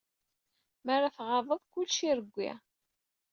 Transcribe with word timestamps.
Mi 0.83 0.91
ara 0.95 1.15
tɣabed, 1.15 1.61
kullec 1.71 1.97
ireww. 2.09 2.59